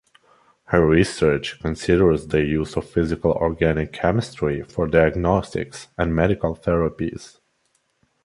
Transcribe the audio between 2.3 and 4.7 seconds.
use of physical organic chemistry